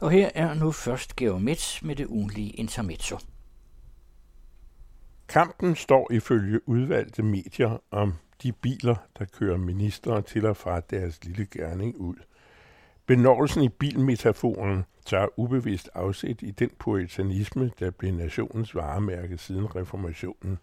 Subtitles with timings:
[0.00, 3.18] Og her er nu først Georg Metz med det ugenlige intermezzo.
[5.28, 11.24] Kampen står ifølge udvalgte medier om de biler, der kører ministre til og fra deres
[11.24, 12.14] lille gerning ud.
[13.06, 20.58] Benåelsen i bilmetaforen tager ubevidst afsæt i den puritanisme, der blev nationens varemærke siden reformationen.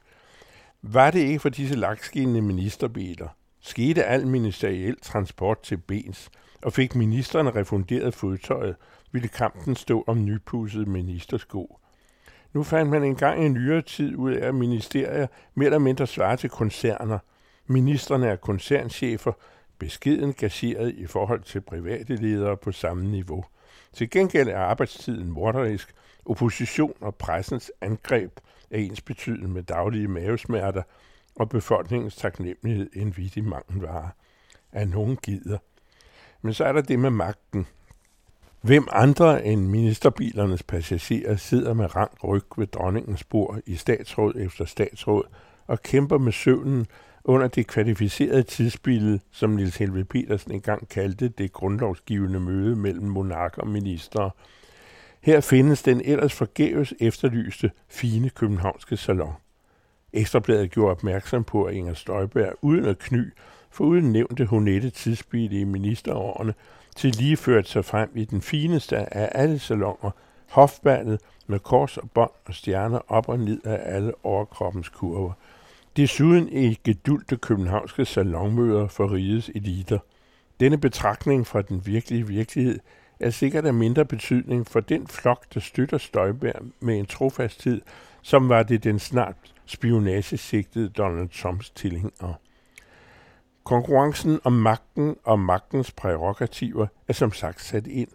[0.81, 3.27] Var det ikke for disse lagskinnende ministerbiler,
[3.61, 6.29] skete al ministeriel transport til bens,
[6.61, 8.75] og fik ministerne refunderet fodtøjet,
[9.13, 11.79] ville kampen stå om nypudsede ministersko.
[12.53, 16.35] Nu fandt man engang i nyere tid ud af, at ministerier mere eller mindre svarer
[16.35, 17.19] til koncerner.
[17.67, 19.31] Ministerne er koncernchefer,
[19.79, 23.45] beskeden gasseret i forhold til private ledere på samme niveau.
[23.93, 25.93] Til gengæld er arbejdstiden morderisk,
[26.25, 28.39] opposition og pressens angreb
[28.71, 30.83] er ens betydende med daglige mavesmerter
[31.35, 34.09] og befolkningens taknemmelighed en vittig mangelvare.
[34.71, 35.57] At nogen gider.
[36.41, 37.67] Men så er der det med magten.
[38.63, 44.65] Hvem andre end ministerbilernes passagerer sidder med rank ryg ved dronningens bord i statsråd efter
[44.65, 45.23] statsråd
[45.67, 46.87] og kæmper med søvnen
[47.23, 53.57] under det kvalificerede tidsbillede, som Nils Helve Petersen engang kaldte det grundlovsgivende møde mellem monark
[53.57, 54.31] og ministre.
[55.21, 59.33] Her findes den ellers forgæves efterlyste fine københavnske salon.
[60.13, 63.33] Ekstrabladet gjorde opmærksom på, at Inger Støjberg uden at kny,
[63.73, 66.53] for uden nævnte honette tidsbillede i ministerårene,
[66.95, 70.11] til lige ført sig frem i den fineste af alle salonger,
[70.49, 75.31] hofballet med kors og bånd og stjerner op og ned af alle overkroppens kurver.
[75.97, 79.99] Desuden i gedulte københavnske salonmøder for rigets eliter.
[80.59, 82.79] Denne betragtning fra den virkelige virkelighed
[83.19, 87.81] er sikkert af mindre betydning for den flok, der støtter Støjbær med en trofasthed,
[88.21, 89.35] som var det den snart
[89.65, 92.33] spionagesigtede Donald Trumps tilhængere.
[93.63, 98.09] Konkurrencen om magten og magtens prærogativer er som sagt sat ind.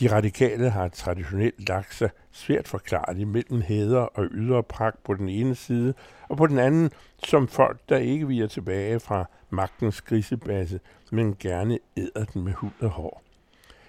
[0.00, 5.28] De radikale har traditionelt lagt sig svært forklaret mellem hæder og ydre pragt på den
[5.28, 5.94] ene side,
[6.28, 6.90] og på den anden
[7.24, 10.80] som folk, der ikke viger tilbage fra magtens grisebasse,
[11.12, 13.22] men gerne æder den med hud og hår.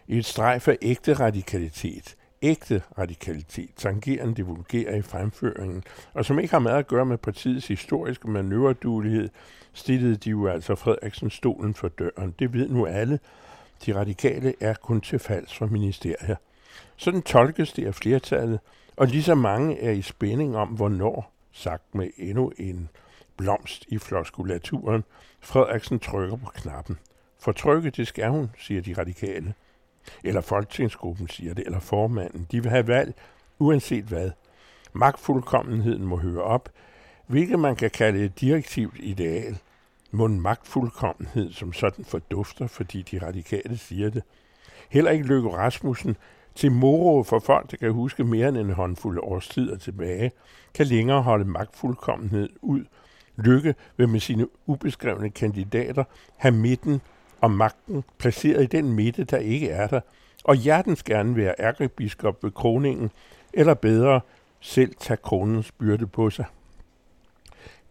[0.07, 5.83] I et strejf af ægte radikalitet, ægte radikalitet, tangerende det vulgære i fremføringen,
[6.13, 9.29] og som ikke har meget at gøre med partiets historiske manøvreduelighed,
[9.73, 12.35] stillede de jo altså Frederiksen stolen for døren.
[12.39, 13.19] Det ved nu alle.
[13.85, 16.35] De radikale er kun til falds for ministerier.
[16.95, 18.59] Sådan tolkes det af flertallet,
[18.95, 22.89] og lige så mange er i spænding om, hvornår, sagt med endnu en
[23.37, 25.03] blomst i floskulaturen,
[25.39, 26.97] Frederiksen trykker på knappen.
[27.39, 29.53] For trykket, det skal hun, siger de radikale.
[30.23, 32.47] Eller folketingsgruppen siger det, eller formanden.
[32.51, 33.13] De vil have valg,
[33.59, 34.31] uanset hvad.
[34.94, 36.69] Magtfuldkommenheden må høre op,
[37.28, 39.57] hvilket man kan kalde et direktivt ideal.
[40.12, 44.23] Må en magtfuldkommenhed som sådan fordufter, fordi de radikale siger det.
[44.90, 46.18] Heller ikke Løkke Rasmussen,
[46.56, 50.31] til moro for folk, der kan huske mere end en håndfuld årstider tilbage,
[50.74, 52.85] kan længere holde magtfuldkommenhed ud.
[53.35, 56.03] Lykke vil med sine ubeskrevne kandidater
[56.38, 57.01] have midten
[57.41, 59.99] og magten placeret i den midte, der ikke er der,
[60.43, 63.11] og hjertens gerne være ærkebiskop ved kroningen,
[63.53, 64.21] eller bedre,
[64.59, 66.45] selv tage kronens byrde på sig.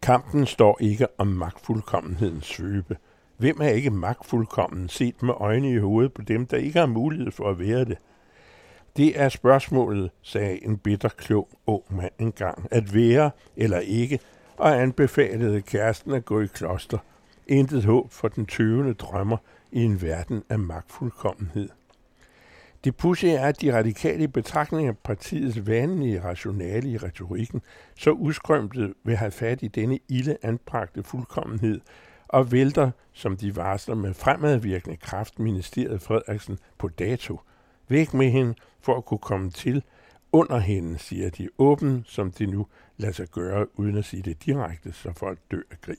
[0.03, 2.97] Kampen står ikke om magtfuldkommenhedens svøbe.
[3.37, 7.31] Hvem er ikke magtfuldkommen set med øjne i hovedet på dem, der ikke har mulighed
[7.31, 7.99] for at være det?
[8.97, 14.21] Det er spørgsmålet, sagde en bitter klog ung mand engang, at være eller ikke,
[14.57, 16.99] og anbefalede kæresten at gå i kloster.
[17.47, 19.37] Intet håb for den tøvende drømmer
[19.73, 21.69] i en verden af magtfuldkommenhed.
[22.85, 27.63] Det pudsige er, at de radikale betragtninger af partiets vanlige rationale i retorikken
[27.97, 31.81] så udskrømtet vil have fat i denne ille anbragte fuldkommenhed
[32.29, 37.41] og vælter, som de varsler med fremadvirkende kraft, ministeriet Frederiksen på dato.
[37.89, 39.83] Væk med hende for at kunne komme til
[40.33, 44.47] under hende, siger de åben, som de nu lader sig gøre, uden at sige det
[44.47, 45.97] direkte, så folk dør af grin.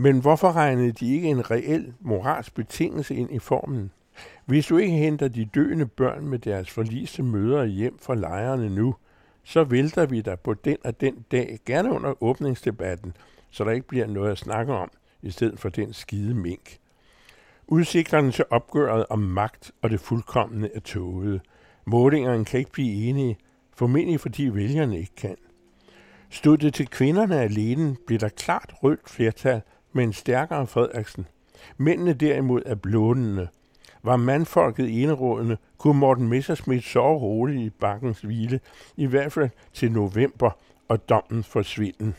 [0.00, 3.90] Men hvorfor regnede de ikke en reel moralsk betingelse ind i formen?
[4.46, 8.94] Hvis du ikke henter de døende børn med deres forliste mødre hjem fra lejrene nu,
[9.44, 13.12] så vælter vi dig på den og den dag, gerne under åbningsdebatten,
[13.50, 14.90] så der ikke bliver noget at snakke om,
[15.22, 16.78] i stedet for den skide mink.
[17.66, 21.40] Udsigterne til opgøret om magt og det fuldkommende er tåget.
[21.84, 23.38] Målingerne kan ikke blive enige,
[23.76, 25.36] formentlig fordi vælgerne ikke kan.
[26.30, 29.62] Stod det til kvinderne alene, blev der klart rødt flertal
[29.98, 31.26] med en stærkere Frederiksen.
[31.76, 33.48] Mændene derimod er blånende,
[34.02, 38.60] var mandfolket enerådende, kunne Morten Messerschmidt sove roligt i bakkens hvile,
[38.96, 40.50] i hvert fald til november
[40.88, 42.14] og dommen forsvinden.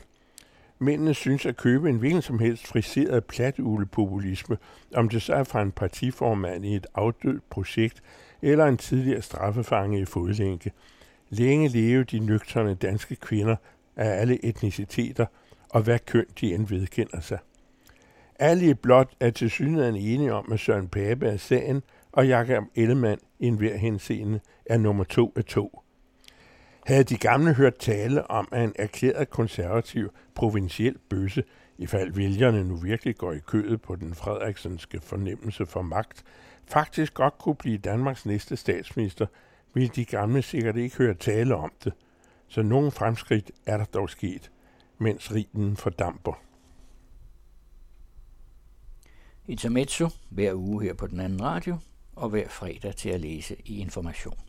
[0.79, 4.57] Mændene synes at købe en hvilken som helst friseret platulepopulisme,
[4.95, 8.03] om det så er fra en partiformand i et afdødt projekt,
[8.41, 10.71] eller en tidligere straffefange i fodlænke.
[11.29, 13.55] Længe leve de nøgterne danske kvinder
[13.95, 15.25] af alle etniciteter,
[15.69, 17.39] og hvad køn de end vedkender sig.
[18.39, 22.63] Alle i blot er til synligheden enige om, at Søren Pape er sagen, og Jakob
[22.75, 25.81] Ellemann i enhver henseende er nummer to af to.
[26.85, 31.43] Havde de gamle hørt tale om, at en erklæret konservativ provinciel bøsse,
[31.77, 36.23] i fald vælgerne nu virkelig går i kødet på den Frederiksenske fornemmelse for magt,
[36.65, 39.25] faktisk godt kunne blive Danmarks næste statsminister,
[39.73, 41.93] ville de gamle sikkert ikke høre tale om det.
[42.47, 44.51] Så nogen fremskridt er der dog sket,
[44.97, 46.48] mens riden fordamper.
[49.49, 51.77] Intermezzo hver uge her på den anden radio,
[52.15, 54.48] og hver fredag til at læse i Information.